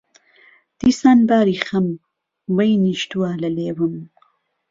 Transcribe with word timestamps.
دیسان 0.81 1.19
باری 1.29 1.57
خهم، 1.65 1.87
وهی 2.55 2.73
نیشتووه 2.83 3.31
له 3.41 3.49
لێوم 3.57 3.95